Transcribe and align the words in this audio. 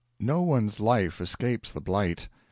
No 0.19 0.41
one's 0.41 0.79
life 0.79 1.21
escapes 1.21 1.71
the 1.71 1.79
blight. 1.79 2.27